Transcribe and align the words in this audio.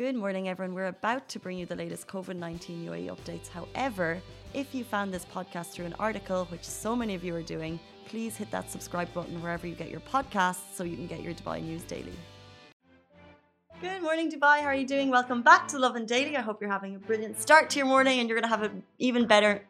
Good 0.00 0.14
morning, 0.14 0.48
everyone. 0.48 0.74
We're 0.74 0.86
about 0.86 1.28
to 1.28 1.38
bring 1.38 1.58
you 1.58 1.66
the 1.66 1.76
latest 1.76 2.06
COVID 2.08 2.34
19 2.34 2.86
UAE 2.86 3.14
updates. 3.14 3.48
However, 3.48 4.18
if 4.54 4.74
you 4.74 4.82
found 4.82 5.12
this 5.12 5.26
podcast 5.26 5.72
through 5.72 5.84
an 5.84 5.94
article, 5.98 6.46
which 6.46 6.64
so 6.64 6.96
many 6.96 7.14
of 7.14 7.22
you 7.22 7.34
are 7.34 7.42
doing, 7.42 7.78
please 8.06 8.34
hit 8.34 8.50
that 8.50 8.70
subscribe 8.70 9.12
button 9.12 9.42
wherever 9.42 9.66
you 9.66 9.74
get 9.74 9.90
your 9.90 10.00
podcasts 10.00 10.72
so 10.72 10.84
you 10.84 10.96
can 10.96 11.06
get 11.06 11.20
your 11.20 11.34
Dubai 11.34 11.62
news 11.62 11.82
daily. 11.82 12.14
Good 13.82 14.00
morning, 14.00 14.32
Dubai. 14.32 14.60
How 14.60 14.68
are 14.68 14.74
you 14.74 14.86
doing? 14.86 15.10
Welcome 15.10 15.42
back 15.42 15.68
to 15.68 15.78
Lovin 15.78 16.06
Daily. 16.06 16.34
I 16.34 16.40
hope 16.40 16.62
you're 16.62 16.70
having 16.70 16.94
a 16.94 16.98
brilliant 16.98 17.38
start 17.38 17.68
to 17.68 17.78
your 17.80 17.86
morning 17.86 18.20
and 18.20 18.26
you're 18.26 18.40
going 18.40 18.50
to 18.50 18.56
have 18.56 18.62
an 18.62 18.82
even 18.98 19.26
better 19.26 19.60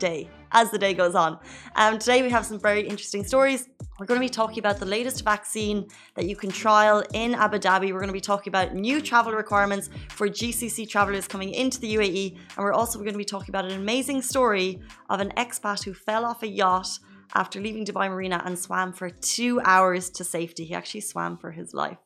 day 0.00 0.28
as 0.52 0.70
the 0.70 0.78
day 0.78 0.94
goes 0.94 1.14
on. 1.14 1.38
Um, 1.76 1.98
today, 1.98 2.22
we 2.22 2.30
have 2.30 2.44
some 2.44 2.58
very 2.58 2.80
interesting 2.80 3.22
stories. 3.24 3.68
We're 3.98 4.06
going 4.06 4.20
to 4.20 4.24
be 4.24 4.30
talking 4.30 4.58
about 4.58 4.78
the 4.78 4.86
latest 4.86 5.22
vaccine 5.24 5.86
that 6.14 6.24
you 6.26 6.34
can 6.34 6.50
trial 6.50 7.04
in 7.12 7.34
Abu 7.34 7.58
Dhabi. 7.58 7.92
We're 7.92 8.00
going 8.00 8.06
to 8.08 8.12
be 8.12 8.20
talking 8.20 8.50
about 8.50 8.74
new 8.74 9.00
travel 9.00 9.32
requirements 9.32 9.90
for 10.08 10.26
GCC 10.26 10.88
travelers 10.88 11.28
coming 11.28 11.52
into 11.52 11.78
the 11.80 11.94
UAE. 11.96 12.30
And 12.56 12.58
we're 12.58 12.72
also 12.72 12.98
going 12.98 13.12
to 13.12 13.18
be 13.18 13.24
talking 13.24 13.50
about 13.50 13.66
an 13.66 13.72
amazing 13.72 14.22
story 14.22 14.80
of 15.10 15.20
an 15.20 15.32
expat 15.36 15.84
who 15.84 15.92
fell 15.92 16.24
off 16.24 16.42
a 16.42 16.48
yacht 16.48 16.98
after 17.34 17.60
leaving 17.60 17.84
Dubai 17.84 18.08
Marina 18.08 18.42
and 18.44 18.58
swam 18.58 18.92
for 18.92 19.10
two 19.10 19.60
hours 19.64 20.10
to 20.10 20.24
safety. 20.24 20.64
He 20.64 20.74
actually 20.74 21.02
swam 21.02 21.36
for 21.36 21.52
his 21.52 21.74
life. 21.74 21.98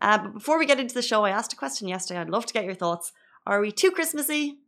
Uh, 0.00 0.18
but 0.18 0.34
before 0.34 0.58
we 0.58 0.66
get 0.66 0.78
into 0.78 0.94
the 0.94 1.02
show, 1.02 1.24
I 1.24 1.30
asked 1.30 1.52
a 1.52 1.56
question 1.56 1.88
yesterday. 1.88 2.20
I'd 2.20 2.30
love 2.30 2.46
to 2.46 2.52
get 2.52 2.64
your 2.64 2.74
thoughts. 2.74 3.12
Are 3.46 3.60
we 3.60 3.72
too 3.72 3.90
Christmassy 3.90 4.58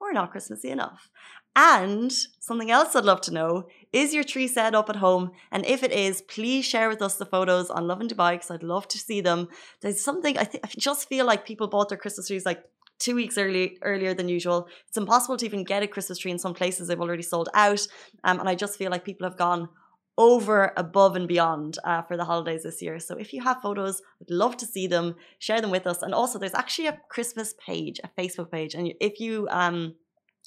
or 0.00 0.12
not 0.12 0.30
Christmassy 0.30 0.70
enough? 0.70 1.10
And 1.54 2.12
something 2.38 2.70
else 2.70 2.94
I'd 2.94 3.06
love 3.06 3.22
to 3.22 3.32
know 3.32 3.64
is 3.90 4.12
your 4.12 4.24
tree 4.24 4.46
set 4.46 4.74
up 4.74 4.90
at 4.90 4.96
home? 4.96 5.30
And 5.50 5.64
if 5.64 5.82
it 5.82 5.90
is, 5.90 6.20
please 6.20 6.66
share 6.66 6.90
with 6.90 7.00
us 7.00 7.16
the 7.16 7.24
photos 7.24 7.70
on 7.70 7.86
Lovin 7.86 8.08
Dubai 8.08 8.32
because 8.32 8.50
I'd 8.50 8.62
love 8.62 8.86
to 8.88 8.98
see 8.98 9.22
them. 9.22 9.48
There's 9.80 10.02
something 10.02 10.36
I, 10.36 10.44
th- 10.44 10.62
I 10.62 10.68
just 10.78 11.08
feel 11.08 11.24
like 11.24 11.46
people 11.46 11.66
bought 11.66 11.88
their 11.88 11.96
Christmas 11.96 12.26
trees 12.28 12.44
like 12.44 12.62
two 12.98 13.14
weeks 13.14 13.38
early 13.38 13.78
earlier 13.82 14.12
than 14.12 14.28
usual. 14.28 14.68
It's 14.86 14.98
impossible 14.98 15.38
to 15.38 15.46
even 15.46 15.64
get 15.64 15.82
a 15.82 15.86
Christmas 15.86 16.18
tree 16.18 16.30
in 16.30 16.38
some 16.38 16.52
places; 16.52 16.88
they've 16.88 17.00
already 17.00 17.22
sold 17.22 17.48
out. 17.54 17.86
Um, 18.22 18.38
and 18.38 18.48
I 18.50 18.54
just 18.54 18.76
feel 18.76 18.90
like 18.90 19.04
people 19.04 19.26
have 19.26 19.38
gone 19.38 19.70
over, 20.18 20.72
above, 20.76 21.16
and 21.16 21.28
beyond 21.28 21.78
uh, 21.84 22.02
for 22.02 22.16
the 22.16 22.24
holidays 22.24 22.62
this 22.62 22.80
year. 22.80 22.98
So 22.98 23.16
if 23.16 23.32
you 23.32 23.42
have 23.42 23.60
photos, 23.62 24.02
I'd 24.20 24.30
love 24.30 24.56
to 24.58 24.66
see 24.66 24.86
them. 24.86 25.14
Share 25.38 25.60
them 25.60 25.70
with 25.70 25.86
us. 25.86 26.02
And 26.02 26.14
also, 26.14 26.38
there's 26.38 26.54
actually 26.54 26.88
a 26.88 26.98
Christmas 27.08 27.54
page, 27.64 28.00
a 28.02 28.20
Facebook 28.20 28.50
page, 28.50 28.74
and 28.74 28.92
if 29.00 29.20
you 29.20 29.48
um 29.50 29.94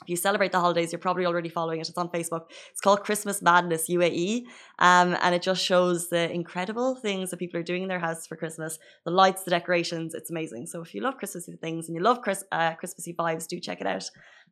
if 0.03 0.09
you 0.09 0.15
celebrate 0.15 0.53
the 0.53 0.59
holidays, 0.59 0.93
you're 0.93 0.99
probably 0.99 1.25
already 1.25 1.49
following 1.49 1.79
it. 1.81 1.89
It's 1.89 1.97
on 1.97 2.09
Facebook. 2.09 2.43
It's 2.71 2.79
called 2.79 3.03
Christmas 3.03 3.41
Madness 3.41 3.89
UAE. 3.89 4.43
Um, 4.79 5.17
and 5.21 5.35
it 5.35 5.41
just 5.41 5.63
shows 5.63 6.09
the 6.09 6.31
incredible 6.31 6.95
things 6.95 7.31
that 7.31 7.37
people 7.37 7.59
are 7.59 7.63
doing 7.63 7.83
in 7.83 7.89
their 7.89 7.99
houses 7.99 8.25
for 8.25 8.37
Christmas 8.37 8.79
the 9.03 9.11
lights, 9.11 9.43
the 9.43 9.51
decorations. 9.51 10.13
It's 10.13 10.29
amazing. 10.29 10.67
So 10.67 10.81
if 10.81 10.95
you 10.95 11.01
love 11.01 11.17
Christmassy 11.17 11.57
things 11.57 11.89
and 11.89 11.97
you 11.97 12.01
love 12.01 12.21
Chris, 12.21 12.43
uh, 12.51 12.75
Christmassy 12.75 13.13
vibes, 13.13 13.47
do 13.47 13.59
check 13.59 13.81
it 13.81 13.87
out. 13.87 14.09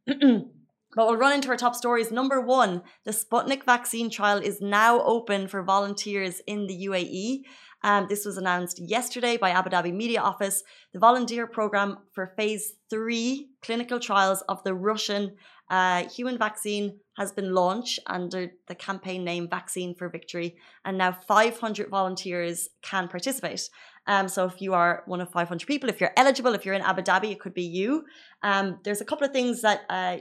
But 0.98 1.06
we'll 1.06 1.18
run 1.18 1.34
into 1.34 1.50
our 1.50 1.58
top 1.58 1.76
stories. 1.76 2.12
Number 2.12 2.42
one, 2.42 2.82
the 3.06 3.12
Sputnik 3.12 3.64
vaccine 3.66 4.10
trial 4.10 4.40
is 4.40 4.62
now 4.62 5.04
open 5.04 5.48
for 5.48 5.62
volunteers 5.62 6.42
in 6.48 6.66
the 6.66 6.88
UAE. 6.88 7.44
Um, 7.84 8.08
this 8.10 8.26
was 8.26 8.36
announced 8.36 8.82
yesterday 8.82 9.38
by 9.38 9.52
Abu 9.52 9.70
Dhabi 9.70 9.94
Media 9.94 10.20
Office. 10.20 10.64
The 10.94 11.00
volunteer 11.00 11.46
program 11.46 12.00
for 12.16 12.34
phase 12.36 12.74
three 12.90 13.50
clinical 13.62 14.00
trials 14.00 14.42
of 14.50 14.64
the 14.64 14.74
Russian 14.74 15.36
uh, 15.70 16.06
human 16.10 16.38
vaccine 16.38 16.98
has 17.18 17.32
been 17.32 17.54
launched 17.54 18.00
under 18.08 18.52
the 18.68 18.76
campaign 18.76 19.24
name 19.24 19.48
Vaccine 19.50 19.94
for 19.96 20.10
Victory, 20.10 20.56
and 20.86 20.98
now 20.98 21.12
500 21.28 21.90
volunteers 21.90 22.70
can 22.82 23.08
participate. 23.08 23.70
Um, 24.06 24.30
so 24.30 24.46
if 24.46 24.62
you 24.62 24.74
are 24.74 25.04
one 25.06 25.20
of 25.20 25.30
500 25.32 25.68
people, 25.68 25.90
if 25.90 26.00
you're 26.00 26.14
eligible, 26.16 26.54
if 26.54 26.66
you're 26.66 26.76
in 26.76 26.82
Abu 26.82 27.02
Dhabi, 27.02 27.32
it 27.32 27.40
could 27.40 27.54
be 27.54 27.64
you. 27.64 28.06
Um, 28.42 28.80
there's 28.84 29.02
a 29.02 29.06
couple 29.06 29.26
of 29.28 29.34
things 29.34 29.62
that, 29.62 29.82
uh, 29.90 30.18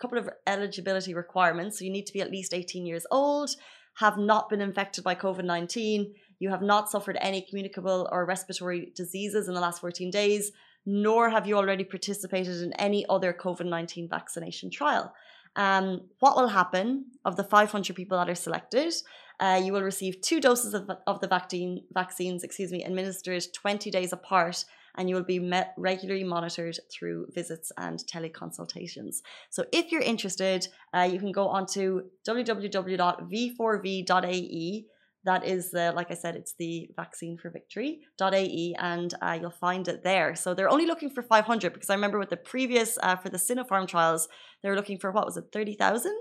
couple 0.00 0.18
of 0.18 0.30
eligibility 0.46 1.14
requirements. 1.14 1.78
So 1.78 1.84
you 1.84 1.90
need 1.90 2.06
to 2.06 2.12
be 2.12 2.20
at 2.20 2.30
least 2.30 2.54
18 2.54 2.86
years 2.86 3.06
old, 3.10 3.50
have 3.96 4.16
not 4.16 4.48
been 4.48 4.60
infected 4.60 5.04
by 5.04 5.14
COVID 5.14 5.44
19 5.44 6.14
you 6.38 6.50
have 6.50 6.62
not 6.62 6.88
suffered 6.88 7.18
any 7.20 7.42
communicable 7.42 8.08
or 8.12 8.24
respiratory 8.24 8.92
diseases 8.94 9.48
in 9.48 9.54
the 9.54 9.60
last 9.60 9.80
14 9.80 10.10
days, 10.10 10.52
nor 10.86 11.30
have 11.30 11.46
you 11.46 11.56
already 11.56 11.84
participated 11.84 12.62
in 12.62 12.72
any 12.74 13.04
other 13.08 13.32
COVID 13.32 13.66
19 13.66 14.08
vaccination 14.08 14.70
trial. 14.70 15.12
Um, 15.56 16.02
what 16.20 16.36
will 16.36 16.48
happen 16.48 17.06
of 17.24 17.36
the 17.36 17.42
500 17.42 17.96
people 17.96 18.18
that 18.18 18.28
are 18.28 18.34
selected? 18.34 18.94
Uh, 19.40 19.60
you 19.62 19.72
will 19.72 19.82
receive 19.82 20.20
two 20.20 20.40
doses 20.40 20.74
of, 20.74 20.90
of 21.06 21.20
the 21.20 21.28
vaccine, 21.28 21.84
vaccines, 21.92 22.42
excuse 22.42 22.72
me, 22.72 22.82
administered 22.84 23.44
20 23.54 23.88
days 23.90 24.12
apart, 24.12 24.64
and 24.96 25.08
you 25.08 25.14
will 25.14 25.22
be 25.22 25.38
met, 25.38 25.74
regularly 25.76 26.24
monitored 26.24 26.76
through 26.90 27.26
visits 27.32 27.70
and 27.76 28.00
teleconsultations. 28.00 29.18
So, 29.50 29.64
if 29.72 29.92
you're 29.92 30.02
interested, 30.02 30.66
uh, 30.92 31.08
you 31.10 31.20
can 31.20 31.32
go 31.32 31.48
on 31.48 31.66
to 31.74 32.04
www.v4v.ae 32.26 34.84
that 35.24 35.44
is 35.44 35.70
like 35.72 36.10
i 36.10 36.14
said 36.14 36.36
it's 36.36 36.54
the 36.58 36.88
vaccine 36.96 37.36
for 37.36 37.50
victory.ae 37.50 38.74
and 38.78 39.14
uh, 39.20 39.38
you'll 39.40 39.50
find 39.50 39.88
it 39.88 40.04
there. 40.04 40.34
So 40.34 40.54
they're 40.54 40.70
only 40.70 40.86
looking 40.86 41.10
for 41.10 41.22
500 41.22 41.72
because 41.72 41.90
i 41.90 41.94
remember 41.94 42.18
with 42.18 42.30
the 42.30 42.36
previous 42.36 42.98
uh, 43.02 43.16
for 43.16 43.28
the 43.28 43.38
sinopharm 43.38 43.88
trials 43.88 44.28
they 44.62 44.68
were 44.68 44.76
looking 44.76 44.98
for 44.98 45.10
what 45.10 45.26
was 45.26 45.36
it 45.36 45.46
30000 45.52 46.12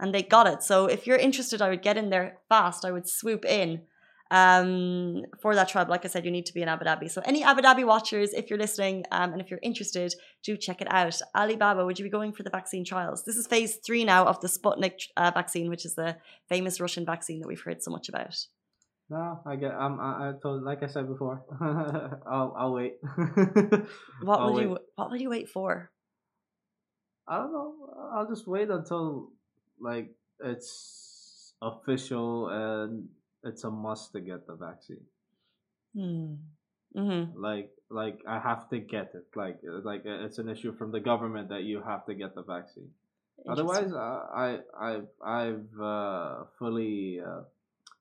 and 0.00 0.14
they 0.14 0.22
got 0.22 0.46
it 0.46 0.62
so 0.62 0.86
if 0.86 1.06
you're 1.06 1.16
interested 1.16 1.62
i 1.62 1.68
would 1.68 1.82
get 1.82 1.96
in 1.96 2.10
there 2.10 2.38
fast 2.48 2.84
i 2.84 2.90
would 2.90 3.08
swoop 3.08 3.44
in 3.44 3.82
um, 4.30 5.22
for 5.40 5.54
that 5.54 5.68
tribe. 5.68 5.88
Like 5.88 6.04
I 6.04 6.08
said, 6.08 6.24
you 6.24 6.30
need 6.30 6.46
to 6.46 6.54
be 6.54 6.62
in 6.62 6.68
Abu 6.68 6.84
Dhabi. 6.84 7.10
So, 7.10 7.22
any 7.24 7.44
Abu 7.44 7.62
Dhabi 7.62 7.86
watchers, 7.86 8.32
if 8.32 8.50
you're 8.50 8.58
listening 8.58 9.04
um, 9.12 9.32
and 9.32 9.40
if 9.40 9.50
you're 9.50 9.60
interested, 9.62 10.14
do 10.42 10.56
check 10.56 10.80
it 10.80 10.88
out. 10.90 11.20
Alibaba, 11.36 11.84
would 11.84 11.98
you 11.98 12.04
be 12.04 12.10
going 12.10 12.32
for 12.32 12.42
the 12.42 12.50
vaccine 12.50 12.84
trials? 12.84 13.24
This 13.24 13.36
is 13.36 13.46
phase 13.46 13.76
three 13.76 14.04
now 14.04 14.24
of 14.26 14.40
the 14.40 14.48
Sputnik 14.48 15.08
uh, 15.16 15.30
vaccine, 15.32 15.68
which 15.70 15.84
is 15.84 15.94
the 15.94 16.16
famous 16.48 16.80
Russian 16.80 17.04
vaccine 17.06 17.40
that 17.40 17.48
we've 17.48 17.60
heard 17.60 17.82
so 17.82 17.90
much 17.90 18.08
about. 18.08 18.36
No, 19.10 19.40
I 19.46 19.56
get. 19.56 19.72
Um, 19.72 20.00
I, 20.00 20.30
I 20.30 20.32
told, 20.42 20.62
like 20.62 20.82
I 20.82 20.86
said 20.86 21.06
before, 21.06 21.44
I'll, 22.26 22.54
I'll 22.58 22.72
wait. 22.72 22.94
what 24.22 24.40
I'll 24.40 24.46
will 24.46 24.54
wait. 24.54 24.62
you 24.62 24.78
What 24.96 25.10
will 25.10 25.18
you 25.18 25.30
wait 25.30 25.48
for? 25.48 25.90
I 27.26 27.38
don't 27.38 27.52
know. 27.52 27.74
I'll 28.12 28.28
just 28.28 28.46
wait 28.46 28.70
until 28.70 29.30
like 29.80 30.10
it's 30.40 31.54
official 31.62 32.48
and 32.48 33.08
it's 33.42 33.64
a 33.64 33.70
must 33.70 34.12
to 34.12 34.20
get 34.20 34.46
the 34.46 34.54
vaccine. 34.54 35.04
Mm. 35.96 36.38
Mm-hmm. 36.96 37.40
Like, 37.40 37.70
like 37.90 38.20
I 38.28 38.38
have 38.38 38.68
to 38.70 38.78
get 38.78 39.12
it. 39.14 39.26
Like, 39.34 39.58
uh, 39.68 39.80
like 39.82 40.02
uh, 40.06 40.24
it's 40.24 40.38
an 40.38 40.48
issue 40.48 40.74
from 40.76 40.92
the 40.92 41.00
government 41.00 41.48
that 41.48 41.64
you 41.64 41.82
have 41.82 42.06
to 42.06 42.14
get 42.14 42.34
the 42.34 42.42
vaccine. 42.42 42.90
Otherwise, 43.48 43.92
uh, 43.92 43.96
I, 43.98 44.58
I've, 44.78 45.08
I've 45.24 45.80
uh, 45.80 46.44
fully 46.58 47.20
uh, 47.20 47.42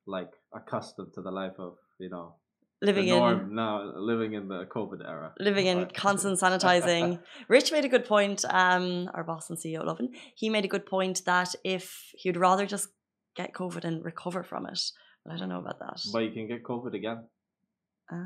like 0.06 0.32
accustomed 0.54 1.14
to 1.14 1.22
the 1.22 1.32
life 1.32 1.60
of 1.60 1.78
you 1.98 2.10
know 2.10 2.36
living 2.84 3.08
in 3.08 3.56
now 3.56 3.92
living 3.96 4.34
in 4.34 4.48
the 4.48 4.66
COVID 4.66 5.08
era. 5.08 5.34
Living 5.40 5.68
in 5.68 5.86
constant 5.94 6.40
sanitizing. 6.40 7.20
Rich 7.48 7.72
made 7.72 7.86
a 7.86 7.90
good 7.90 8.06
point. 8.06 8.44
Um, 8.50 9.10
our 9.14 9.24
boss 9.24 9.50
and 9.50 9.58
CEO 9.58 9.86
Lovin, 9.86 10.10
he 10.36 10.50
made 10.50 10.66
a 10.66 10.68
good 10.68 10.86
point 10.86 11.24
that 11.26 11.56
if 11.64 12.12
he'd 12.14 12.38
rather 12.38 12.66
just 12.66 12.90
get 13.36 13.54
COVID 13.54 13.84
and 13.84 14.06
recover 14.06 14.44
from 14.44 14.68
it 14.68 14.80
I 15.30 15.38
don't 15.38 15.50
know 15.50 15.60
about 15.60 15.80
that. 15.80 16.02
But 16.12 16.20
you 16.20 16.32
can 16.32 16.48
get 16.48 16.64
COVID 16.64 16.94
again. 16.94 17.24
Uh, 18.12 18.18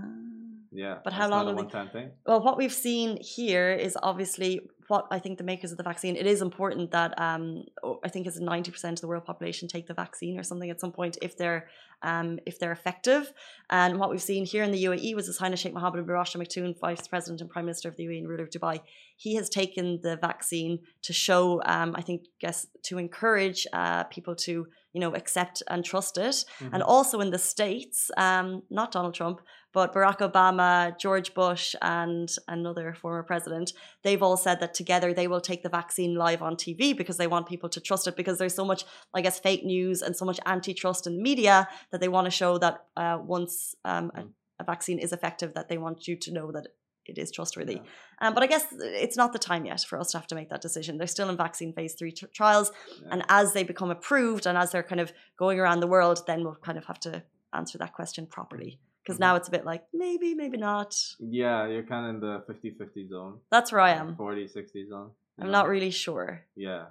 yeah. 0.71 0.97
But 1.03 1.13
how 1.13 1.29
long? 1.29 1.45
Not 1.45 1.53
a 1.53 1.55
one-time 1.55 1.89
thing. 1.89 2.11
Well, 2.25 2.41
what 2.41 2.57
we've 2.57 2.73
seen 2.73 3.17
here 3.21 3.71
is 3.71 3.97
obviously 4.01 4.61
what 4.87 5.07
I 5.11 5.19
think 5.19 5.37
the 5.37 5.43
makers 5.43 5.71
of 5.71 5.77
the 5.77 5.83
vaccine. 5.83 6.15
It 6.15 6.27
is 6.27 6.41
important 6.41 6.91
that 6.91 7.19
um, 7.19 7.63
I 8.03 8.09
think 8.09 8.27
it's 8.27 8.39
ninety 8.39 8.71
percent 8.71 8.97
of 8.97 9.01
the 9.01 9.07
world 9.07 9.25
population 9.25 9.67
take 9.67 9.87
the 9.87 9.93
vaccine 9.93 10.39
or 10.39 10.43
something 10.43 10.69
at 10.69 10.79
some 10.79 10.91
point 10.91 11.17
if 11.21 11.37
they're 11.37 11.67
um, 12.03 12.39
if 12.45 12.59
they're 12.59 12.71
effective. 12.71 13.31
And 13.69 13.99
what 13.99 14.09
we've 14.09 14.21
seen 14.21 14.45
here 14.45 14.63
in 14.63 14.71
the 14.71 14.83
UAE 14.83 15.15
was 15.15 15.27
His 15.27 15.37
Highness 15.37 15.59
Sheikh 15.59 15.73
Mohammed 15.73 16.05
bin 16.05 16.13
Rashid 16.13 16.41
Al 16.41 16.45
Maktoum, 16.45 16.79
Vice 16.79 17.07
President 17.07 17.41
and 17.41 17.49
Prime 17.49 17.65
Minister 17.65 17.89
of 17.89 17.95
the 17.95 18.05
UAE 18.05 18.19
and 18.19 18.29
ruler 18.29 18.43
of 18.43 18.49
Dubai. 18.49 18.81
He 19.15 19.35
has 19.35 19.49
taken 19.49 19.99
the 20.03 20.15
vaccine 20.17 20.79
to 21.03 21.13
show, 21.13 21.61
um, 21.65 21.95
I 21.95 22.01
think, 22.01 22.23
guess 22.39 22.67
to 22.83 22.97
encourage 22.97 23.65
uh, 23.73 24.03
people 24.05 24.35
to 24.35 24.67
you 24.93 25.01
know 25.01 25.13
accept 25.13 25.63
and 25.69 25.83
trust 25.83 26.17
it. 26.17 26.23
Mm-hmm. 26.25 26.73
And 26.73 26.83
also 26.83 27.19
in 27.19 27.31
the 27.31 27.39
states, 27.39 28.11
um, 28.17 28.63
not 28.69 28.91
Donald 28.91 29.13
Trump, 29.13 29.41
but 29.77 29.93
Barack 29.93 30.21
Obama, 30.27 30.97
George 30.97 31.35
Bush, 31.35 31.75
and 31.83 32.33
another 32.47 32.95
former 32.95 33.21
president, 33.21 33.73
they've 34.01 34.23
all 34.23 34.35
said 34.35 34.59
that 34.59 34.73
together 34.73 35.13
they 35.13 35.27
will 35.27 35.39
take 35.39 35.61
the 35.61 35.69
vaccine 35.69 36.15
live 36.15 36.41
on 36.41 36.55
TV 36.55 36.97
because 36.97 37.17
they 37.17 37.27
want 37.27 37.47
people 37.47 37.69
to 37.69 37.79
trust 37.79 38.07
it 38.07 38.15
because 38.15 38.39
there's 38.39 38.55
so 38.55 38.65
much, 38.65 38.85
I 39.13 39.21
guess, 39.21 39.37
fake 39.37 39.63
news 39.63 40.01
and 40.01 40.15
so 40.15 40.25
much 40.25 40.39
antitrust 40.47 41.05
in 41.05 41.17
the 41.17 41.21
media 41.21 41.67
that 41.91 42.01
they 42.01 42.07
want 42.07 42.25
to 42.25 42.31
show 42.31 42.57
that 42.57 42.85
uh, 42.95 43.19
once 43.23 43.75
um, 43.85 44.11
a, 44.15 44.21
mm. 44.21 44.29
a, 44.59 44.63
vaccine 44.63 44.97
is 44.97 45.13
effective, 45.13 45.53
that 45.53 45.69
they 45.69 45.77
want 45.77 46.07
you 46.07 46.15
to 46.15 46.33
know 46.33 46.51
that 46.53 46.69
it 47.05 47.19
is 47.19 47.29
trustworthy. 47.31 47.75
Yeah. 47.75 47.81
Um, 48.19 48.33
but 48.33 48.41
I 48.41 48.47
guess 48.47 48.65
it's 48.79 49.15
not 49.15 49.31
the 49.31 49.37
time 49.37 49.67
yet 49.67 49.81
for 49.81 49.99
us 49.99 50.09
to 50.13 50.17
have 50.17 50.25
to 50.29 50.33
make 50.33 50.49
that 50.49 50.61
decision. 50.61 50.97
They're 50.97 51.05
still 51.05 51.29
in 51.29 51.37
vaccine 51.37 51.71
phase 51.71 51.93
three 51.93 52.13
t- 52.13 52.25
trials, 52.33 52.71
yeah. 52.99 53.09
and 53.11 53.23
as 53.29 53.53
they 53.53 53.61
become 53.61 53.91
approved 53.91 54.47
and 54.47 54.57
as 54.57 54.71
they're 54.71 54.81
kind 54.81 55.01
of 55.01 55.13
going 55.37 55.59
around 55.59 55.81
the 55.81 55.93
world, 55.95 56.23
then 56.25 56.43
we'll 56.43 56.55
kind 56.55 56.79
of 56.79 56.85
have 56.85 56.99
to 57.01 57.21
answer 57.53 57.77
that 57.77 57.93
question 57.93 58.25
properly 58.25 58.79
because 59.07 59.17
Mhm. 59.17 59.27
now 59.27 59.35
it's 59.37 59.47
a 59.47 59.51
bit 59.51 59.63
like 59.63 59.85
maybe, 59.93 60.35
maybe 60.35 60.57
not. 60.57 60.93
Yeah, 61.19 61.65
you're 61.67 61.83
kind 61.83 62.05
of 62.07 62.15
in 62.15 62.19
the 62.19 62.43
50-50 62.45 63.07
zone. 63.07 63.39
That's 63.49 63.71
where 63.71 63.79
I 63.79 63.91
am. 63.91 64.17
40-60 64.17 64.85
zone. 64.89 65.11
I'm 65.39 65.45
know? 65.45 65.51
not 65.53 65.69
really 65.69 65.91
sure. 65.91 66.43
Yeah. 66.57 66.87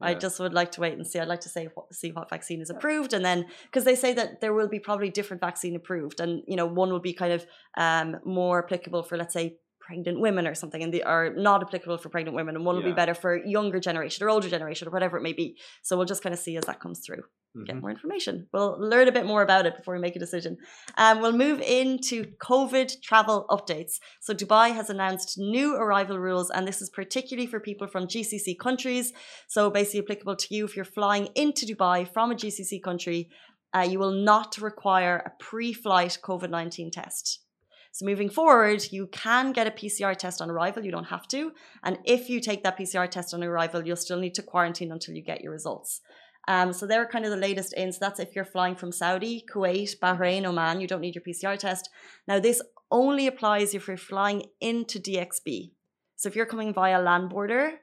I 0.00 0.12
yeah. 0.12 0.18
just 0.18 0.40
would 0.40 0.54
like 0.54 0.72
to 0.72 0.80
wait 0.80 0.94
and 0.94 1.06
see. 1.06 1.18
I'd 1.18 1.28
like 1.28 1.40
to 1.42 1.48
say 1.50 1.68
what, 1.74 1.92
see 1.92 2.10
what 2.12 2.30
vaccine 2.30 2.60
is 2.62 2.70
approved, 2.70 3.12
and 3.12 3.24
then 3.24 3.46
because 3.64 3.84
they 3.84 3.96
say 3.96 4.14
that 4.14 4.40
there 4.40 4.54
will 4.54 4.68
be 4.68 4.78
probably 4.78 5.10
different 5.10 5.40
vaccine 5.40 5.74
approved, 5.74 6.20
and 6.20 6.44
you 6.46 6.54
know 6.54 6.66
one 6.66 6.90
will 6.92 7.00
be 7.00 7.12
kind 7.12 7.32
of 7.32 7.44
um, 7.76 8.16
more 8.24 8.64
applicable 8.64 9.02
for 9.02 9.16
let's 9.16 9.34
say 9.34 9.56
pregnant 9.88 10.20
women 10.20 10.46
or 10.46 10.54
something, 10.54 10.82
and 10.82 10.92
they 10.92 11.02
are 11.14 11.26
not 11.48 11.62
applicable 11.64 11.98
for 12.02 12.10
pregnant 12.10 12.36
women, 12.36 12.54
and 12.56 12.64
one 12.66 12.76
will 12.76 12.88
be 12.92 12.98
better 13.02 13.14
for 13.14 13.30
younger 13.56 13.80
generation 13.88 14.20
or 14.24 14.28
older 14.34 14.50
generation 14.56 14.86
or 14.86 14.90
whatever 14.90 15.16
it 15.16 15.22
may 15.28 15.32
be. 15.32 15.56
So 15.82 15.96
we'll 15.96 16.10
just 16.12 16.22
kind 16.22 16.34
of 16.34 16.40
see 16.46 16.54
as 16.58 16.66
that 16.66 16.78
comes 16.84 16.98
through. 17.04 17.22
Get 17.68 17.76
Mhm. 17.76 17.80
more 17.80 17.90
information. 17.90 18.34
We'll 18.52 18.76
learn 18.92 19.08
a 19.08 19.16
bit 19.18 19.24
more 19.32 19.42
about 19.48 19.64
it 19.68 19.74
before 19.78 19.94
we 19.94 20.00
make 20.06 20.14
a 20.14 20.18
decision. 20.26 20.52
Um, 21.02 21.14
we'll 21.22 21.40
move 21.46 21.60
into 21.62 22.16
COVID 22.50 22.88
travel 23.08 23.46
updates. 23.56 23.94
So, 24.20 24.34
Dubai 24.34 24.66
has 24.78 24.90
announced 24.90 25.30
new 25.38 25.68
arrival 25.84 26.18
rules, 26.28 26.50
and 26.54 26.68
this 26.68 26.82
is 26.82 26.90
particularly 27.00 27.48
for 27.52 27.58
people 27.58 27.88
from 27.88 28.06
GCC 28.14 28.54
countries. 28.66 29.06
So, 29.54 29.70
basically, 29.70 30.02
applicable 30.04 30.36
to 30.36 30.48
you 30.54 30.62
if 30.66 30.76
you're 30.76 30.94
flying 31.00 31.26
into 31.42 31.64
Dubai 31.64 31.98
from 32.14 32.30
a 32.30 32.34
GCC 32.42 32.78
country, 32.88 33.20
uh, 33.76 33.86
you 33.90 33.98
will 34.02 34.16
not 34.32 34.50
require 34.70 35.16
a 35.28 35.30
pre 35.48 35.72
flight 35.72 36.18
COVID 36.28 36.50
19 36.50 36.90
test. 36.90 37.24
So, 37.98 38.06
moving 38.06 38.30
forward, 38.30 38.92
you 38.92 39.08
can 39.08 39.50
get 39.50 39.66
a 39.66 39.72
PCR 39.72 40.16
test 40.16 40.40
on 40.40 40.48
arrival. 40.48 40.84
You 40.84 40.92
don't 40.92 41.08
have 41.16 41.26
to. 41.28 41.50
And 41.82 41.98
if 42.04 42.30
you 42.30 42.38
take 42.38 42.62
that 42.62 42.78
PCR 42.78 43.10
test 43.10 43.34
on 43.34 43.42
arrival, 43.42 43.84
you'll 43.84 43.96
still 43.96 44.20
need 44.20 44.36
to 44.36 44.42
quarantine 44.42 44.92
until 44.92 45.16
you 45.16 45.20
get 45.20 45.40
your 45.40 45.50
results. 45.50 46.00
Um, 46.46 46.72
so 46.72 46.86
they're 46.86 47.08
kind 47.08 47.24
of 47.24 47.32
the 47.32 47.36
latest 47.36 47.72
in. 47.72 47.92
So 47.92 47.98
that's 48.00 48.20
if 48.20 48.36
you're 48.36 48.44
flying 48.44 48.76
from 48.76 48.92
Saudi, 48.92 49.44
Kuwait, 49.52 49.98
Bahrain, 49.98 50.44
Oman, 50.44 50.80
you 50.80 50.86
don't 50.86 51.00
need 51.00 51.16
your 51.16 51.24
PCR 51.24 51.58
test. 51.58 51.90
Now, 52.28 52.38
this 52.38 52.62
only 52.92 53.26
applies 53.26 53.74
if 53.74 53.88
you're 53.88 53.96
flying 53.96 54.44
into 54.60 55.00
DXB. 55.00 55.72
So 56.14 56.28
if 56.28 56.36
you're 56.36 56.46
coming 56.46 56.72
via 56.72 57.02
land 57.02 57.30
border, 57.30 57.80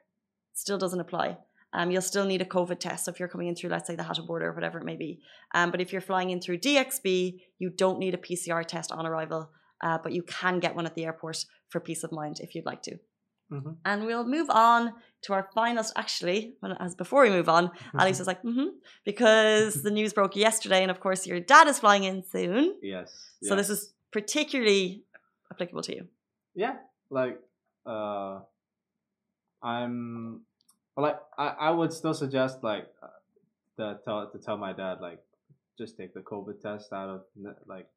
still 0.54 0.78
doesn't 0.78 0.98
apply. 0.98 1.36
Um, 1.74 1.90
you'll 1.90 2.00
still 2.00 2.24
need 2.24 2.40
a 2.40 2.46
COVID 2.46 2.80
test. 2.80 3.04
So 3.04 3.12
if 3.12 3.20
you're 3.20 3.28
coming 3.28 3.48
in 3.48 3.54
through, 3.54 3.68
let's 3.68 3.86
say, 3.86 3.96
the 3.96 4.04
Hatta 4.04 4.22
border 4.22 4.46
or 4.46 4.54
whatever 4.54 4.78
it 4.78 4.86
may 4.86 4.96
be. 4.96 5.20
Um, 5.54 5.70
but 5.70 5.82
if 5.82 5.92
you're 5.92 6.00
flying 6.00 6.30
in 6.30 6.40
through 6.40 6.60
DXB, 6.60 7.38
you 7.58 7.68
don't 7.68 7.98
need 7.98 8.14
a 8.14 8.16
PCR 8.16 8.64
test 8.64 8.92
on 8.92 9.04
arrival, 9.04 9.50
uh, 9.82 9.98
but 10.02 10.12
you 10.12 10.22
can 10.22 10.60
get 10.60 10.74
one 10.74 10.86
at 10.86 10.94
the 10.94 11.04
airport 11.04 11.44
for 11.68 11.80
peace 11.80 12.02
of 12.04 12.12
mind 12.12 12.40
if 12.40 12.54
you'd 12.54 12.66
like 12.66 12.82
to. 12.82 12.98
Mhm. 13.52 13.76
And 13.84 14.06
we'll 14.06 14.26
move 14.26 14.50
on 14.50 14.92
to 15.22 15.32
our 15.32 15.48
final. 15.54 15.84
Actually, 15.94 16.56
as 16.80 16.94
before 16.96 17.22
we 17.22 17.30
move 17.30 17.48
on, 17.48 17.70
Alice 17.98 18.18
was 18.18 18.26
like, 18.26 18.42
mm-hmm, 18.42 18.70
because 19.04 19.82
the 19.82 19.90
news 19.90 20.12
broke 20.12 20.34
yesterday, 20.34 20.82
and 20.82 20.90
of 20.90 20.98
course, 20.98 21.26
your 21.28 21.38
dad 21.38 21.68
is 21.68 21.78
flying 21.78 22.02
in 22.04 22.24
soon. 22.24 22.74
Yes. 22.82 23.30
So 23.42 23.54
this 23.54 23.70
is 23.70 23.92
particularly 24.10 25.04
applicable 25.52 25.82
to 25.82 25.94
you. 25.94 26.08
yeah 26.54 26.76
like 27.10 27.38
uh 27.86 28.40
i'm 29.62 30.40
well, 30.96 31.06
like 31.06 31.18
I, 31.38 31.46
I 31.68 31.70
would 31.70 31.92
still 31.92 32.14
suggest 32.14 32.62
like 32.62 32.86
uh, 33.02 33.08
to 33.76 33.98
tell 34.04 34.30
to 34.30 34.38
tell 34.38 34.56
my 34.56 34.72
dad 34.72 34.98
like 35.00 35.20
just 35.78 35.96
take 35.98 36.14
the 36.14 36.20
covid 36.20 36.60
test 36.62 36.92
out 36.92 37.08
of 37.08 37.20
like 37.66 37.88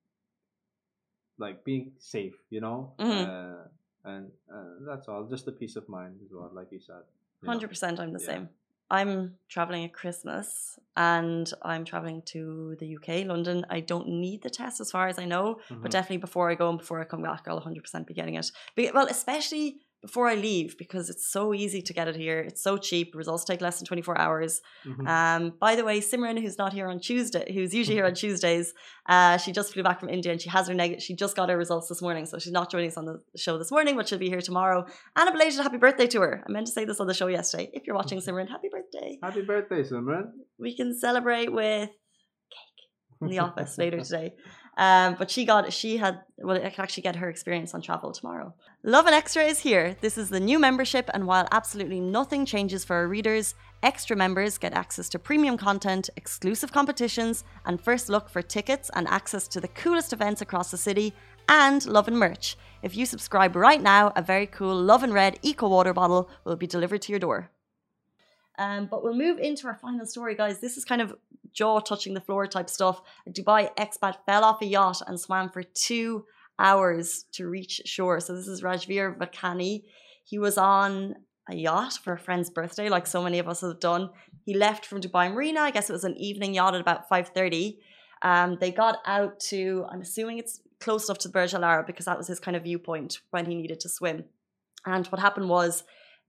like 1.40 1.64
being 1.64 1.92
safe 1.98 2.36
you 2.50 2.62
know 2.66 2.94
Mhm. 3.00 3.26
uh, 3.26 3.68
and 4.12 4.32
uh, 4.56 4.74
that's 4.88 5.08
all 5.10 5.24
just 5.34 5.46
the 5.46 5.52
peace 5.62 5.76
of 5.76 5.86
mind 5.90 6.16
as 6.26 6.32
well 6.32 6.50
like 6.54 6.72
you 6.72 6.80
said. 6.80 7.04
Hundred 7.46 7.70
percent, 7.70 8.00
I'm 8.00 8.12
the 8.14 8.20
Yeah. 8.20 8.32
same. 8.34 8.50
I'm 8.92 9.38
traveling 9.48 9.84
at 9.86 9.94
Christmas, 9.94 10.80
and 10.98 11.46
I'm 11.62 11.84
traveling 11.86 12.20
to 12.34 12.42
the 12.80 12.88
UK, 12.98 13.24
London. 13.34 13.58
I 13.70 13.80
don't 13.92 14.08
need 14.26 14.42
the 14.42 14.50
test, 14.50 14.82
as 14.82 14.90
far 14.92 15.08
as 15.08 15.18
I 15.20 15.26
know, 15.26 15.46
but 15.70 15.90
Mhm. 15.90 15.96
definitely 15.98 16.18
before 16.18 16.50
I 16.52 16.56
go 16.56 16.68
and 16.70 16.80
before 16.80 17.00
I 17.00 17.06
come 17.06 17.22
back, 17.22 17.42
I'll 17.48 17.60
100% 17.62 18.08
be 18.08 18.14
getting 18.20 18.36
it. 18.36 18.52
Be- 18.76 18.92
Well, 18.92 19.08
especially 19.08 19.68
before 20.02 20.28
I 20.28 20.36
leave, 20.36 20.78
because 20.78 21.10
it's 21.10 21.28
so 21.30 21.54
easy 21.54 21.82
to 21.82 21.94
get 21.94 22.08
it 22.08 22.16
here. 22.16 22.40
It's 22.40 22.64
so 22.64 22.78
cheap. 22.78 23.14
Results 23.16 23.44
take 23.44 23.60
less 23.62 23.80
than 23.80 23.86
24 23.86 24.18
hours. 24.18 24.62
Mhm. 24.86 25.08
Um, 25.08 25.54
by 25.60 25.76
the 25.76 25.84
way, 25.84 26.00
Simran, 26.00 26.40
who's 26.42 26.58
not 26.58 26.72
here 26.72 26.88
on 26.88 27.00
Tuesday, 27.00 27.52
who's 27.54 27.74
usually 27.74 27.96
here 27.96 28.06
on 28.06 28.14
Tuesdays, 28.24 28.74
uh, 29.08 29.38
she 29.38 29.52
just 29.52 29.74
flew 29.74 29.84
back 29.84 30.00
from 30.00 30.10
India 30.10 30.32
and 30.32 30.42
she 30.42 30.50
has 30.50 30.68
her 30.70 30.74
negative. 30.74 31.04
She 31.04 31.16
just 31.16 31.36
got 31.36 31.50
her 31.50 31.58
results 31.58 31.90
this 31.90 32.02
morning, 32.02 32.26
so 32.26 32.40
she's 32.40 32.54
not 32.54 32.72
joining 32.72 32.90
us 32.90 32.98
on 32.98 33.06
the 33.06 33.22
show 33.36 33.58
this 33.58 33.72
morning, 33.72 33.96
but 33.98 34.08
she'll 34.08 34.20
be 34.20 34.30
here 34.30 34.42
tomorrow. 34.42 34.86
And 35.16 35.28
a 35.28 35.32
belated 35.32 35.60
happy 35.60 35.78
birthday 35.78 36.08
to 36.08 36.22
her. 36.22 36.44
I 36.48 36.52
meant 36.52 36.68
to 36.68 36.72
say 36.72 36.86
this 36.86 37.00
on 37.00 37.08
the 37.08 37.14
show 37.14 37.28
yesterday. 37.28 37.70
If 37.74 37.86
you're 37.86 37.96
watching 37.96 38.20
Simran, 38.26 38.48
happy 38.50 38.70
birthday! 38.70 39.20
happy 39.22 39.42
birthday 39.42 39.84
simran 39.84 40.32
We 40.58 40.76
can 40.76 40.98
celebrate 40.98 41.52
with 41.52 41.90
cake 41.90 42.80
in 43.22 43.28
the 43.28 43.40
office 43.40 43.78
later 43.78 44.00
today. 44.02 44.34
Um, 44.80 45.18
but 45.20 45.30
she 45.30 45.44
got, 45.44 45.74
she 45.74 45.98
had, 45.98 46.22
well, 46.38 46.56
I 46.56 46.70
can 46.70 46.82
actually 46.82 47.04
get 47.04 47.18
her 47.18 47.30
experience 47.30 47.74
on 47.74 47.82
travel 47.82 48.14
tomorrow. 48.14 48.54
Lovin 48.82 49.14
Extra 49.14 49.44
is 49.44 49.60
here. 49.60 49.98
This 50.00 50.18
is 50.18 50.30
the 50.30 50.40
new 50.40 50.58
membership, 50.58 51.10
and 51.14 51.28
while 51.28 51.50
absolutely 51.52 52.00
nothing 52.00 52.46
changes 52.46 52.86
for 52.86 52.96
our 52.96 53.08
readers, 53.10 53.56
extra 53.84 54.16
members 54.16 54.58
get 54.58 54.72
access 54.72 55.10
to 55.10 55.20
premium 55.20 55.58
content, 55.58 56.10
exclusive 56.16 56.72
competitions, 56.72 57.44
and 57.66 57.82
first 57.82 58.08
look 58.08 58.30
for 58.30 58.42
tickets 58.42 58.90
and 58.96 59.06
access 59.10 59.50
to 59.50 59.60
the 59.60 59.68
coolest 59.68 60.14
events 60.14 60.40
across 60.42 60.72
the 60.72 60.78
city, 60.78 61.14
and 61.50 61.86
Lovin 61.86 62.16
merch. 62.16 62.56
If 62.82 62.96
you 62.96 63.06
subscribe 63.06 63.58
right 63.58 63.82
now, 63.82 64.14
a 64.16 64.22
very 64.22 64.48
cool 64.48 64.82
Lovin 64.82 65.12
Red 65.12 65.40
Eco 65.42 65.68
Water 65.68 65.94
bottle 65.94 66.30
will 66.46 66.56
be 66.56 66.68
delivered 66.68 67.02
to 67.02 67.12
your 67.12 67.20
door. 67.20 67.52
Um, 68.60 68.88
but 68.92 69.04
we'll 69.04 69.16
move 69.16 69.40
into 69.40 69.68
our 69.68 69.76
final 69.76 70.06
story, 70.06 70.36
guys. 70.36 70.60
This 70.60 70.76
is 70.78 70.84
kind 70.84 71.02
of 71.02 71.16
jaw 71.54 71.80
touching 71.80 72.14
the 72.14 72.22
floor 72.22 72.46
type 72.46 72.70
stuff. 72.70 73.02
A 73.26 73.32
Dubai 73.32 73.70
expat 73.76 74.16
fell 74.26 74.44
off 74.44 74.62
a 74.62 74.66
yacht 74.66 75.02
and 75.08 75.20
swam 75.20 75.50
for 75.50 75.64
two 75.64 76.26
hours 76.60 77.26
to 77.32 77.48
reach 77.48 77.82
shore. 77.86 78.20
So 78.20 78.36
this 78.36 78.48
is 78.48 78.62
Rajveer 78.62 79.18
Vakani. 79.18 79.84
He 80.26 80.38
was 80.38 80.58
on 80.58 81.16
a 81.50 81.56
yacht 81.56 81.94
for 82.04 82.14
a 82.14 82.20
friend's 82.20 82.50
birthday, 82.50 82.90
like 82.90 83.08
so 83.08 83.24
many 83.24 83.40
of 83.40 83.48
us 83.48 83.62
have 83.62 83.80
done. 83.80 84.10
He 84.46 84.54
left 84.54 84.86
from 84.86 85.00
Dubai 85.02 85.34
Marina. 85.34 85.62
I 85.62 85.72
guess 85.72 85.90
it 85.90 85.94
was 85.94 86.04
an 86.04 86.18
evening 86.18 86.54
yacht 86.54 86.76
at 86.76 86.82
about 86.82 87.08
five 87.08 87.30
thirty. 87.30 87.80
Um, 88.22 88.58
they 88.60 88.72
got 88.72 88.98
out 89.06 89.40
to. 89.52 89.86
I'm 89.90 90.02
assuming 90.02 90.38
it's 90.38 90.60
close 90.82 91.08
enough 91.08 91.20
to 91.20 91.30
the 91.30 91.32
Burj 91.32 91.54
Al 91.54 91.64
Arab 91.64 91.88
because 91.88 92.06
that 92.06 92.18
was 92.18 92.28
his 92.28 92.40
kind 92.40 92.58
of 92.58 92.64
viewpoint 92.64 93.20
when 93.32 93.46
he 93.46 93.56
needed 93.56 93.80
to 93.82 93.90
swim. 93.90 94.26
And 94.86 95.08
what 95.08 95.22
happened 95.22 95.50
was 95.50 95.84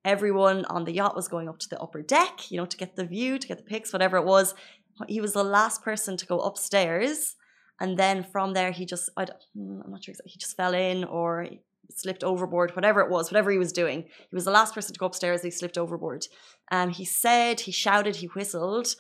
everyone 0.05 0.65
on 0.67 0.85
the 0.85 0.93
yacht 0.93 1.17
was 1.17 1.29
going 1.29 1.49
up 1.49 1.59
to 1.59 1.69
the 1.69 1.81
upper 1.81 2.03
deck, 2.03 2.51
you 2.51 2.57
know, 2.57 2.67
to 2.67 2.77
get 2.77 2.97
the 2.97 3.05
view, 3.05 3.39
to 3.39 3.47
get 3.47 3.59
the 3.59 3.65
pics, 3.65 3.93
whatever 3.93 4.17
it 4.17 4.25
was. 4.25 4.55
He 5.09 5.21
was 5.21 5.33
the 5.33 5.45
last 5.45 5.83
person 5.83 6.17
to 6.17 6.27
go 6.27 6.41
upstairs. 6.41 7.37
And 7.81 7.99
then 7.99 8.23
from 8.23 8.53
there, 8.53 8.73
he 8.73 8.85
just, 8.85 9.11
I 9.17 9.25
don't, 9.25 9.39
hmm, 9.55 9.81
I'm 9.85 9.91
not 9.91 10.05
sure 10.05 10.13
exactly, 10.13 10.33
he 10.33 10.39
just 10.39 10.57
fell 10.57 10.75
in 10.75 11.05
or 11.05 11.49
slipped 11.91 12.23
overboard, 12.23 12.77
whatever 12.77 13.01
it 13.01 13.11
was, 13.11 13.31
whatever 13.31 13.51
he 13.51 13.59
was 13.59 13.73
doing. 13.73 14.03
He 14.03 14.35
was 14.35 14.45
the 14.45 14.51
last 14.51 14.75
person 14.75 14.93
to 14.93 14.99
go 14.99 15.07
upstairs. 15.07 15.43
He 15.43 15.51
slipped 15.51 15.79
overboard. 15.79 16.27
Um, 16.71 16.91
he 16.91 17.05
said, 17.05 17.61
he 17.61 17.73
shouted, 17.73 18.17
he 18.17 18.27
whistled, 18.27 18.95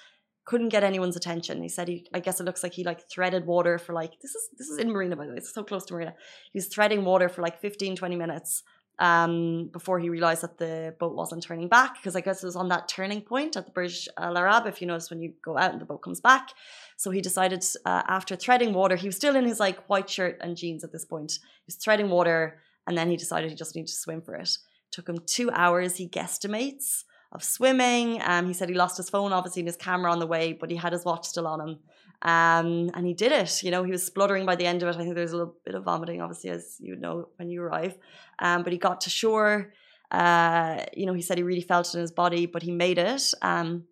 couldn't 0.46 0.70
get 0.70 0.82
anyone's 0.82 1.16
attention. 1.16 1.62
He 1.62 1.68
said, 1.68 1.88
he, 1.88 2.06
I 2.14 2.20
guess 2.20 2.40
it 2.40 2.44
looks 2.44 2.62
like 2.62 2.72
he 2.72 2.82
like 2.84 3.08
threaded 3.08 3.46
water 3.46 3.78
for 3.78 3.92
like, 3.92 4.12
this 4.20 4.34
is, 4.34 4.48
this 4.58 4.68
is 4.68 4.78
in 4.78 4.90
Marina, 4.90 5.14
by 5.14 5.26
the 5.26 5.32
way, 5.32 5.38
it's 5.38 5.54
so 5.54 5.62
close 5.62 5.84
to 5.86 5.94
Marina. 5.94 6.14
He 6.52 6.56
was 6.56 6.66
threading 6.66 7.04
water 7.04 7.28
for 7.28 7.42
like 7.42 7.60
15, 7.60 7.96
20 7.96 8.16
minutes 8.16 8.62
um, 9.00 9.70
before 9.72 9.98
he 9.98 10.10
realized 10.10 10.42
that 10.42 10.58
the 10.58 10.94
boat 11.00 11.16
wasn't 11.16 11.42
turning 11.42 11.68
back 11.68 11.94
because 11.94 12.14
I 12.14 12.20
guess 12.20 12.42
it 12.42 12.46
was 12.46 12.54
on 12.54 12.68
that 12.68 12.86
turning 12.86 13.22
point 13.22 13.56
at 13.56 13.64
the 13.64 13.72
Burj 13.72 14.06
Al 14.18 14.36
Arab. 14.36 14.66
If 14.66 14.80
you 14.80 14.86
notice 14.86 15.10
when 15.10 15.22
you 15.22 15.32
go 15.42 15.56
out 15.56 15.72
and 15.72 15.80
the 15.80 15.86
boat 15.86 16.02
comes 16.02 16.20
back, 16.20 16.50
so 16.98 17.10
he 17.10 17.22
decided 17.22 17.64
uh, 17.86 18.02
after 18.06 18.36
threading 18.36 18.74
water, 18.74 18.96
he 18.96 19.08
was 19.08 19.16
still 19.16 19.34
in 19.36 19.46
his 19.46 19.58
like 19.58 19.84
white 19.86 20.10
shirt 20.10 20.36
and 20.42 20.56
jeans 20.56 20.84
at 20.84 20.92
this 20.92 21.06
point. 21.06 21.32
He 21.32 21.64
was 21.66 21.76
threading 21.76 22.10
water, 22.10 22.60
and 22.86 22.96
then 22.96 23.08
he 23.08 23.16
decided 23.16 23.50
he 23.50 23.56
just 23.56 23.74
needed 23.74 23.88
to 23.88 23.94
swim 23.94 24.20
for 24.20 24.34
it. 24.34 24.58
Took 24.92 25.08
him 25.08 25.18
two 25.26 25.50
hours. 25.50 25.96
He 25.96 26.06
guesstimates 26.06 27.04
of 27.32 27.42
swimming. 27.42 28.20
Um, 28.22 28.48
he 28.48 28.52
said 28.52 28.68
he 28.68 28.74
lost 28.74 28.98
his 28.98 29.08
phone, 29.08 29.32
obviously, 29.32 29.60
and 29.60 29.68
his 29.68 29.76
camera 29.76 30.12
on 30.12 30.18
the 30.18 30.26
way, 30.26 30.52
but 30.52 30.70
he 30.70 30.76
had 30.76 30.92
his 30.92 31.04
watch 31.04 31.26
still 31.26 31.46
on 31.46 31.60
him. 31.60 31.78
Um, 32.22 32.90
and 32.94 33.06
he 33.06 33.14
did 33.14 33.32
it. 33.32 33.62
You 33.62 33.70
know, 33.70 33.82
he 33.82 33.92
was 33.92 34.04
spluttering 34.04 34.44
by 34.44 34.56
the 34.56 34.66
end 34.66 34.82
of 34.82 34.88
it. 34.88 34.96
I 34.96 34.98
think 34.98 35.14
there's 35.14 35.32
a 35.32 35.36
little 35.36 35.56
bit 35.64 35.74
of 35.74 35.84
vomiting, 35.84 36.20
obviously, 36.20 36.50
as 36.50 36.76
you 36.80 36.96
know 36.96 37.28
when 37.36 37.48
you 37.48 37.62
arrive. 37.62 37.96
Um, 38.38 38.62
but 38.62 38.72
he 38.72 38.78
got 38.78 39.02
to 39.02 39.10
shore. 39.10 39.72
Uh, 40.10 40.84
you 40.94 41.06
know, 41.06 41.14
he 41.14 41.22
said 41.22 41.38
he 41.38 41.44
really 41.44 41.62
felt 41.62 41.88
it 41.88 41.94
in 41.94 42.00
his 42.00 42.12
body, 42.12 42.46
but 42.46 42.62
he 42.62 42.72
made 42.72 42.98
it. 42.98 43.32
Um, 43.42 43.84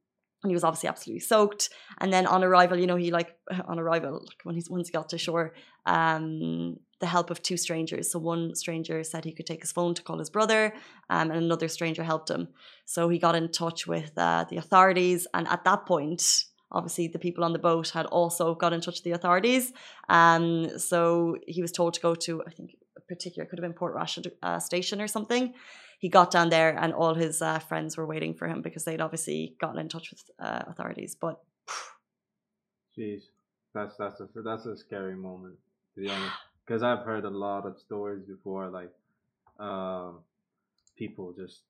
and 0.43 0.51
he 0.51 0.55
was 0.55 0.63
obviously 0.63 0.89
absolutely 0.89 1.21
soaked. 1.21 1.71
And 1.99 2.13
then 2.13 2.27
on 2.27 2.45
arrival, 2.45 2.79
you 2.79 2.87
know, 2.87 2.97
he 2.97 3.11
like 3.11 3.37
on 3.67 3.79
arrival, 3.79 4.13
like 4.13 4.41
when 4.45 4.55
he's 4.55 4.71
once 4.71 4.89
he 4.89 4.93
got 4.93 5.09
to 5.11 5.19
shore, 5.19 5.55
um, 5.87 6.77
the 7.01 7.07
help 7.07 7.31
of 7.31 7.43
two 7.43 7.57
strangers. 7.57 8.11
So 8.11 8.19
one 8.19 8.55
stranger 8.55 9.03
said 9.05 9.25
he 9.25 9.33
could 9.33 9.47
take 9.47 9.63
his 9.63 9.73
phone 9.73 9.95
to 9.95 10.03
call 10.03 10.19
his 10.19 10.31
brother, 10.31 10.75
um, 11.11 11.31
and 11.31 11.43
another 11.43 11.69
stranger 11.69 12.03
helped 12.03 12.31
him. 12.31 12.49
So 12.85 13.09
he 13.09 13.19
got 13.19 13.35
in 13.35 13.51
touch 13.51 13.87
with 13.87 14.13
uh, 14.17 14.45
the 14.49 14.57
authorities, 14.57 15.27
and 15.35 15.47
at 15.49 15.65
that 15.65 15.87
point, 15.87 16.45
obviously 16.71 17.09
the 17.09 17.19
people 17.19 17.45
on 17.45 17.53
the 17.53 17.59
boat 17.59 17.91
had 17.91 18.07
also 18.07 18.55
got 18.55 18.73
in 18.73 18.81
touch 18.81 18.97
with 18.97 19.05
the 19.05 19.13
authorities. 19.13 19.73
Um, 20.09 20.79
so 20.79 21.37
he 21.47 21.63
was 21.63 21.73
told 21.73 21.95
to 21.95 22.01
go 22.01 22.15
to, 22.15 22.43
I 22.47 22.51
think, 22.51 22.77
a 22.97 23.01
particular 23.01 23.45
it 23.45 23.51
could 23.51 23.59
have 23.59 23.69
been 23.69 23.73
Port 23.73 23.95
Rashid 23.95 24.33
uh, 24.43 24.59
station 24.59 25.01
or 25.01 25.09
something. 25.09 25.55
He 25.99 26.09
got 26.09 26.31
down 26.31 26.49
there, 26.49 26.79
and 26.79 26.95
all 26.95 27.15
his 27.15 27.43
uh, 27.43 27.59
friends 27.59 27.97
were 27.97 28.07
waiting 28.07 28.33
for 28.35 28.47
him 28.47 28.63
because 28.63 28.85
they'd 28.85 29.01
obviously 29.01 29.57
gotten 29.61 29.81
in 29.81 29.89
touch 29.89 30.11
with 30.11 30.23
uh, 30.39 30.63
authorities. 30.69 31.17
But 31.21 31.41
Jeez, 32.97 33.23
that's 33.75 33.97
that's 33.97 34.21
a 34.21 34.29
that's 34.43 34.67
a 34.67 34.77
scary 34.77 35.17
moment. 35.17 35.57
To 35.95 36.01
be 36.03 36.09
honest, 36.09 36.33
because 36.65 36.85
I've 36.85 37.05
heard 37.05 37.25
a 37.25 37.31
lot 37.31 37.67
of 37.67 37.79
stories 37.81 38.23
before, 38.25 38.69
like 38.69 38.93
um, 39.59 40.21
people 40.97 41.33
just 41.37 41.63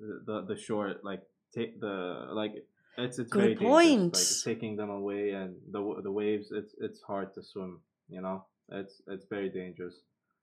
the 0.00 0.44
the 0.48 0.56
short 0.56 1.04
like 1.04 1.22
take 1.54 1.80
the 1.80 2.28
like 2.30 2.64
it's 2.98 3.18
it's 3.18 3.30
Good 3.32 3.42
very 3.42 3.56
point. 3.56 4.12
dangerous, 4.12 4.46
like 4.46 4.54
taking 4.54 4.76
them 4.76 4.90
away 4.90 5.30
and 5.30 5.56
the 5.70 5.80
the 6.02 6.12
waves. 6.12 6.48
It's 6.50 6.74
it's 6.86 7.00
hard 7.10 7.28
to 7.34 7.42
swim. 7.42 7.80
You 8.08 8.20
know, 8.20 8.44
it's 8.70 9.00
it's 9.06 9.26
very 9.30 9.48
dangerous. 9.48 9.94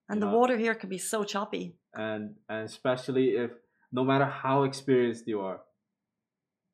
And 0.09 0.21
the 0.21 0.27
know? 0.27 0.37
water 0.37 0.57
here 0.57 0.75
can 0.75 0.89
be 0.89 0.97
so 1.13 1.23
choppy. 1.23 1.65
and 1.93 2.35
and 2.49 2.63
especially 2.65 3.27
if 3.45 3.51
no 3.91 4.03
matter 4.03 4.25
how 4.25 4.63
experienced 4.63 5.25
you 5.27 5.39
are, 5.41 5.59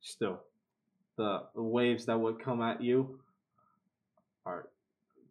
still 0.01 0.37
the 1.17 1.43
waves 1.55 2.05
that 2.05 2.17
would 2.19 2.37
come 2.43 2.61
at 2.61 2.81
you 2.81 3.19
are 4.45 4.69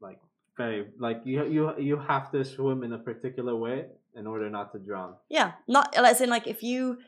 like 0.00 0.21
very 0.57 0.87
like 0.99 1.21
you 1.25 1.45
you 1.47 1.62
you 1.78 1.97
have 2.12 2.30
to 2.33 2.45
swim 2.45 2.83
in 2.85 2.92
a 2.92 2.99
particular 2.99 3.54
way 3.57 3.87
in 4.14 4.26
order 4.26 4.49
not 4.50 4.73
to 4.73 4.78
drown. 4.78 5.14
Yeah, 5.28 5.52
not 5.66 5.95
as 5.97 6.21
in 6.21 6.28
like 6.30 6.47
if 6.47 6.62
you. 6.62 6.99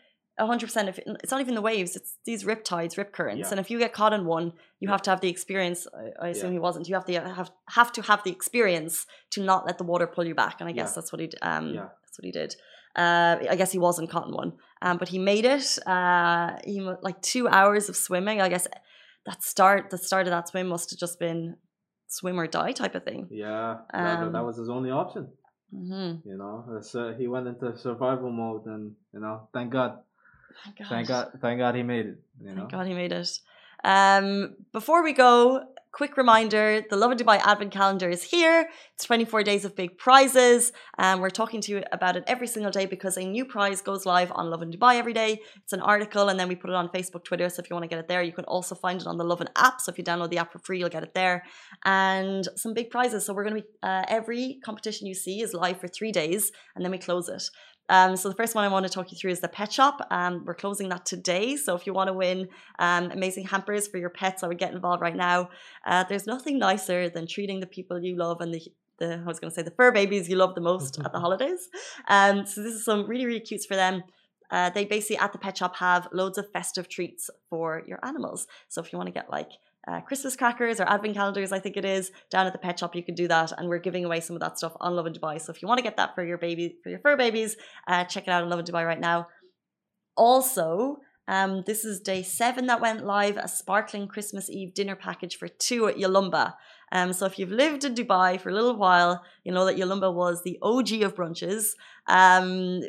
100% 0.41 0.89
if 0.89 0.99
it's 0.99 1.31
not 1.31 1.41
even 1.41 1.55
the 1.55 1.61
waves 1.61 1.95
it's 1.95 2.17
these 2.25 2.45
rip 2.45 2.65
tides 2.65 2.97
rip 2.97 3.13
currents. 3.13 3.41
Yeah. 3.49 3.51
and 3.53 3.61
if 3.61 3.71
you 3.71 3.79
get 3.79 3.93
caught 3.93 4.13
in 4.13 4.25
one 4.25 4.47
you 4.81 4.89
Yeah. 4.89 4.93
have 4.93 5.03
to 5.03 5.11
have 5.11 5.21
the 5.21 5.29
experience 5.29 5.87
I, 6.03 6.27
I 6.27 6.29
assume 6.31 6.51
Yeah. 6.51 6.53
he 6.59 6.59
wasn't. 6.59 6.89
You 6.89 6.95
have 6.95 7.05
to 7.07 7.13
have 7.41 7.51
have 7.79 7.93
to 7.93 8.03
have 8.03 8.23
the 8.25 8.33
experience 8.33 9.07
to 9.35 9.43
not 9.43 9.67
let 9.67 9.77
the 9.79 9.85
water 9.85 10.07
pull 10.07 10.25
you 10.31 10.35
back. 10.35 10.57
And 10.61 10.69
I 10.69 10.73
guess 10.73 10.95
that's 10.95 11.13
what 11.13 11.21
he 11.21 11.29
um 11.43 11.67
that's 12.03 12.17
what 12.19 12.25
he 12.25 12.33
did. 12.33 12.51
Uh 12.97 13.37
I 13.55 13.57
guess 13.61 13.73
he 13.73 13.79
wasn't 13.89 14.11
caught 14.11 14.27
in 14.29 14.35
one. 14.43 14.53
Um 14.85 14.97
but 14.99 15.09
he 15.15 15.19
made 15.19 15.45
it 15.57 15.67
uh 15.87 16.49
he 16.65 16.81
like 17.09 17.19
2 17.23 17.49
hours 17.49 17.89
of 17.91 17.97
swimming. 17.97 18.41
I 18.41 18.49
guess 18.49 18.67
that 19.27 19.43
start 19.43 19.91
the 19.91 19.99
start 19.99 20.27
of 20.27 20.33
that 20.33 20.49
swim 20.49 20.67
must 20.69 20.91
have 20.93 20.99
just 20.99 21.19
been 21.19 21.57
swim 22.09 22.39
or 22.41 22.47
die 22.47 22.73
type 22.73 22.95
of 22.95 23.05
thing. 23.05 23.29
Yeah, 23.31 23.79
that, 23.93 24.33
that 24.33 24.39
Um, 24.41 24.47
was 24.47 24.57
his 24.63 24.69
only 24.77 24.91
option. 24.91 25.25
hmm 25.71 26.13
You 26.31 26.37
know, 26.41 26.55
uh, 26.69 27.13
he 27.19 27.27
went 27.35 27.47
into 27.53 27.67
survival 27.77 28.31
mode, 28.31 28.65
and 28.67 28.85
you 29.15 29.21
know, 29.21 29.49
thank 29.55 29.73
God, 29.73 29.93
Thank 30.65 30.79
God. 30.79 30.89
thank 30.89 31.09
God, 31.09 31.33
thank 31.41 31.59
God 31.59 31.75
he 31.75 31.83
made 31.83 32.07
it. 32.07 32.19
You 32.41 32.51
know, 32.51 32.57
Thank 32.57 32.73
God 32.73 32.87
he 32.87 32.95
made 32.95 33.13
it. 33.13 33.31
Um, 33.85 34.55
before 34.73 35.03
we 35.03 35.13
go, 35.13 35.65
quick 35.93 36.17
reminder 36.17 36.83
the 36.89 36.97
Lovin 36.97 37.19
Dubai 37.19 37.39
Advent 37.45 37.71
Calendar 37.71 38.09
is 38.09 38.23
here. 38.23 38.69
It's 38.95 39.05
24 39.05 39.43
days 39.43 39.65
of 39.67 39.77
big 39.77 39.99
prizes. 39.99 40.73
And 40.97 41.21
we're 41.21 41.31
talking 41.31 41.61
to 41.61 41.73
you 41.73 41.83
about 41.93 42.17
it 42.17 42.25
every 42.27 42.47
single 42.47 42.73
day 42.73 42.87
because 42.87 43.19
a 43.19 43.25
new 43.25 43.45
prize 43.45 43.83
goes 43.83 44.07
live 44.07 44.33
on 44.35 44.49
Lovin 44.49 44.71
Dubai 44.71 44.97
every 44.97 45.13
day. 45.13 45.41
It's 45.63 45.75
an 45.75 45.81
article 45.81 46.31
and 46.31 46.41
then 46.41 46.49
we 46.49 46.55
put 46.55 46.71
it 46.71 46.77
on 46.77 46.89
Facebook, 46.89 47.25
Twitter. 47.25 47.49
So 47.51 47.61
if 47.61 47.69
you 47.69 47.75
want 47.75 47.85
to 47.85 47.89
get 47.89 47.99
it 47.99 48.09
there, 48.09 48.23
you 48.23 48.33
can 48.33 48.47
also 48.47 48.75
find 48.75 49.03
it 49.03 49.07
on 49.07 49.19
the 49.19 49.25
Lovin 49.25 49.49
app. 49.57 49.81
So 49.83 49.93
if 49.93 49.99
you 49.99 50.05
download 50.05 50.31
the 50.31 50.39
app 50.39 50.53
for 50.53 50.61
free, 50.61 50.79
you'll 50.79 50.89
get 50.89 51.03
it 51.03 51.15
there. 51.15 51.45
And 51.85 52.49
some 52.57 52.73
big 52.73 52.89
prizes. 52.91 53.27
So 53.27 53.35
we're 53.35 53.45
going 53.45 53.57
to 53.57 53.63
be, 53.63 53.69
uh, 53.83 54.05
every 54.09 54.61
competition 54.65 55.07
you 55.07 55.15
see 55.15 55.43
is 55.43 55.53
live 55.53 55.79
for 55.79 55.89
three 55.89 56.13
days 56.13 56.53
and 56.75 56.83
then 56.83 56.91
we 56.91 56.99
close 56.99 57.29
it. 57.29 57.43
Um, 57.93 58.17
so 58.17 58.31
the 58.31 58.35
first 58.35 58.55
one 58.55 58.65
I 58.65 58.69
want 58.69 58.87
to 58.87 58.93
talk 58.93 59.13
you 59.13 59.19
through 59.19 59.33
is 59.33 59.41
the 59.41 59.49
pet 59.49 59.71
shop. 59.71 60.07
Um, 60.11 60.45
we're 60.47 60.55
closing 60.55 60.89
that 60.89 61.05
today. 61.05 61.57
So 61.57 61.75
if 61.77 61.87
you 61.87 61.93
want 61.93 62.09
to 62.09 62.15
win 62.15 62.49
um, 62.79 63.11
amazing 63.11 63.45
hampers 63.45 63.87
for 63.87 63.99
your 63.99 64.09
pets, 64.09 64.43
I 64.43 64.47
would 64.47 64.59
get 64.59 64.73
involved 64.73 65.03
right 65.03 65.15
now. 65.15 65.51
Uh, 65.87 66.03
there's 66.09 66.27
nothing 66.27 66.59
nicer 66.59 67.11
than 67.11 67.27
treating 67.27 67.61
the 67.61 67.67
people 67.67 68.03
you 68.03 68.17
love 68.17 68.41
and 68.41 68.55
the 68.55 68.63
the 68.99 69.21
I 69.25 69.27
was 69.27 69.41
going 69.41 69.51
to 69.51 69.55
say 69.55 69.63
the 69.63 69.71
fur 69.73 69.91
babies 69.91 70.29
you 70.29 70.37
love 70.37 70.55
the 70.55 70.61
most 70.63 70.99
at 71.05 71.13
the 71.13 71.21
holidays. 71.21 71.69
Um, 72.09 72.47
so 72.47 72.63
this 72.63 72.75
is 72.75 72.85
some 72.85 73.07
really 73.07 73.27
really 73.27 73.41
cutes 73.41 73.67
for 73.67 73.77
them. 73.77 74.03
Uh, 74.51 74.71
they 74.71 74.85
basically 74.85 75.19
at 75.19 75.33
the 75.33 75.39
pet 75.39 75.57
shop 75.59 75.77
have 75.77 76.09
loads 76.13 76.39
of 76.39 76.51
festive 76.53 76.89
treats 76.89 77.29
for 77.51 77.83
your 77.87 77.99
animals. 78.03 78.47
So 78.69 78.81
if 78.83 78.93
you 78.93 78.99
want 78.99 79.09
to 79.09 79.13
get 79.13 79.31
like 79.31 79.51
uh, 79.89 80.01
Christmas 80.01 80.37
crackers 80.37 80.81
or 80.81 80.89
advent 80.89 81.15
calendars, 81.15 81.53
I 81.53 81.59
think 81.59 81.77
it 81.77 81.85
is 81.85 82.11
down 82.31 82.47
at 82.47 82.53
the 82.53 82.59
pet 82.59 82.79
shop. 82.79 82.95
You 82.95 83.03
can 83.03 83.15
do 83.15 83.29
that, 83.29 83.53
and 83.57 83.69
we're 83.69 83.79
giving 83.79 84.05
away 84.05 84.21
some 84.21 84.37
of 84.37 84.41
that 84.41 84.59
stuff 84.59 84.73
on 84.81 84.95
Lovin 84.95 85.13
Dubai. 85.13 85.41
So 85.41 85.53
if 85.53 85.61
you 85.61 85.69
want 85.69 85.79
to 85.79 85.83
get 85.83 85.97
that 85.97 86.15
for 86.15 86.25
your 86.25 86.39
baby, 86.39 86.77
for 86.83 86.91
your 86.91 87.01
fur 87.01 87.17
babies, 87.17 87.57
uh, 87.89 88.05
check 88.05 88.25
it 88.29 88.31
out 88.31 88.45
on 88.45 88.51
Lovin 88.51 88.65
Dubai 88.65 88.87
right 88.87 89.01
now. 89.01 89.27
Also, 90.17 90.99
um, 91.29 91.63
this 91.67 91.85
is 91.85 92.01
day 92.01 92.23
seven 92.23 92.67
that 92.67 92.81
went 92.81 93.05
live 93.05 93.37
a 93.37 93.49
sparkling 93.49 94.09
Christmas 94.09 94.51
Eve 94.51 94.75
dinner 94.75 94.97
package 94.97 95.37
for 95.37 95.49
two 95.49 95.87
at 95.89 95.97
Yalumba. 95.97 96.55
Um, 96.93 97.13
so 97.13 97.27
if 97.27 97.39
you've 97.39 97.51
lived 97.51 97.85
in 97.85 97.95
Dubai 97.95 98.41
for 98.41 98.51
a 98.51 98.55
little 98.55 98.77
while, 98.77 99.23
you 99.45 99.53
know 99.53 99.65
that 99.65 99.77
Yalumba 99.77 100.13
was 100.15 100.43
the 100.43 100.59
OG 100.63 101.03
of 101.03 101.15
brunches. 101.15 101.71
Um, 102.07 102.83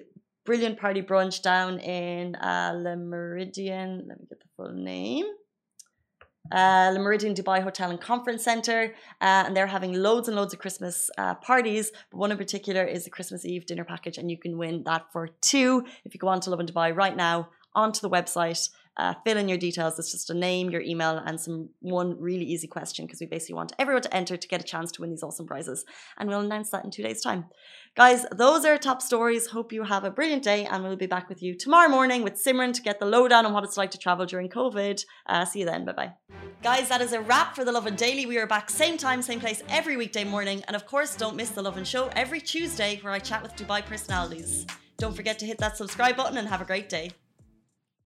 brilliant 0.46 0.80
party 0.80 1.02
brunch 1.02 1.42
down 1.42 1.80
in 1.80 2.36
uh, 2.36 2.74
Le 2.76 2.96
Meridien. 2.98 4.02
Let 4.08 4.20
me 4.20 4.26
get 4.30 4.40
the 4.40 4.50
full 4.58 4.74
name. 4.74 5.26
Uh, 6.52 6.92
Le 6.94 7.00
Meridien 7.00 7.34
Dubai 7.34 7.64
Hotel 7.64 7.90
and 7.90 8.02
Conference 8.02 8.44
Center, 8.44 8.94
uh, 9.22 9.44
and 9.46 9.56
they're 9.56 9.66
having 9.66 9.94
loads 9.94 10.28
and 10.28 10.36
loads 10.36 10.54
of 10.54 10.60
Christmas 10.60 11.10
uh, 11.18 11.36
parties. 11.36 11.92
But 12.12 12.18
one 12.18 12.32
in 12.32 12.38
particular 12.38 12.84
is 12.84 13.06
the 13.06 13.10
Christmas 13.10 13.46
Eve 13.46 13.66
dinner 13.66 13.86
package, 13.86 14.18
and 14.18 14.30
you 14.30 14.38
can 14.38 14.58
win 14.58 14.84
that 14.84 15.12
for 15.14 15.30
two 15.42 15.86
if 16.04 16.14
you 16.14 16.20
go 16.20 16.28
on 16.28 16.42
to 16.42 16.50
Lovin 16.50 16.68
Dubai 16.68 16.96
right 16.96 17.16
now 17.16 17.50
onto 17.74 18.02
the 18.02 18.10
website. 18.10 18.70
Uh, 18.96 19.14
fill 19.26 19.38
in 19.38 19.50
your 19.50 19.58
details. 19.58 19.98
It's 19.98 20.12
just 20.12 20.30
a 20.30 20.34
name, 20.34 20.70
your 20.70 20.82
email, 20.82 21.18
and 21.18 21.40
some 21.40 21.70
one 21.80 22.20
really 22.20 22.46
easy 22.46 22.68
question 22.68 23.06
because 23.06 23.20
we 23.20 23.26
basically 23.26 23.56
want 23.56 23.74
everyone 23.80 24.04
to 24.04 24.16
enter 24.16 24.38
to 24.38 24.48
get 24.48 24.62
a 24.62 24.64
chance 24.64 24.92
to 24.94 25.02
win 25.02 25.10
these 25.10 25.24
awesome 25.24 25.48
prizes. 25.48 25.84
And 26.18 26.30
we'll 26.30 26.42
announce 26.42 26.70
that 26.70 26.86
in 26.86 26.92
two 26.92 27.04
days' 27.04 27.22
time. 27.22 27.46
Guys, 27.96 28.26
those 28.36 28.66
are 28.66 28.78
top 28.78 29.02
stories. 29.02 29.48
Hope 29.48 29.72
you 29.72 29.84
have 29.84 30.04
a 30.04 30.12
brilliant 30.12 30.44
day, 30.44 30.66
and 30.66 30.84
we'll 30.84 30.96
be 30.96 31.08
back 31.08 31.30
with 31.30 31.42
you 31.42 31.56
tomorrow 31.56 31.90
morning 31.90 32.24
with 32.24 32.44
Simran 32.44 32.74
to 32.74 32.82
get 32.82 33.00
the 33.00 33.06
lowdown 33.06 33.46
on 33.46 33.54
what 33.54 33.64
it's 33.64 33.78
like 33.78 33.92
to 33.92 33.98
travel 33.98 34.26
during 34.26 34.50
COVID. 34.50 35.04
Uh, 35.28 35.46
see 35.46 35.60
you 35.60 35.66
then. 35.66 35.86
Bye 35.86 35.94
bye. 35.94 36.14
Guys, 36.62 36.88
that 36.90 37.02
is 37.02 37.14
a 37.14 37.22
wrap 37.22 37.56
for 37.56 37.66
the 37.66 37.72
Lovin 37.72 37.96
Daily. 37.96 38.26
We 38.26 38.38
are 38.38 38.48
back 38.48 38.70
same 38.70 38.98
time, 38.98 39.22
same 39.22 39.40
place 39.40 39.64
every 39.70 39.98
weekday 39.98 40.24
morning. 40.24 40.64
And 40.68 40.76
of 40.76 40.86
course, 40.86 41.16
don't 41.16 41.36
miss 41.36 41.50
the 41.50 41.62
Lovin 41.62 41.84
Show 41.84 42.10
every 42.16 42.42
Tuesday 42.42 43.00
where 43.02 43.14
I 43.14 43.20
chat 43.20 43.42
with 43.44 43.56
Dubai 43.56 43.86
personalities. 43.86 44.66
Don't 44.98 45.16
forget 45.16 45.38
to 45.40 45.46
hit 45.46 45.58
that 45.58 45.78
subscribe 45.78 46.16
button 46.16 46.38
and 46.38 46.48
have 46.48 46.62
a 46.62 46.66
great 46.66 46.90
day. 46.90 47.12